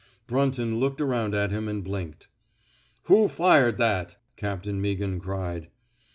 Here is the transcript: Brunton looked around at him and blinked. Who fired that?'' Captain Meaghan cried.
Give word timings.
Brunton 0.25 0.79
looked 0.79 0.99
around 0.99 1.35
at 1.35 1.51
him 1.51 1.67
and 1.67 1.83
blinked. 1.83 2.27
Who 3.03 3.27
fired 3.27 3.77
that?'' 3.77 4.15
Captain 4.35 4.81
Meaghan 4.81 5.19
cried. 5.21 5.67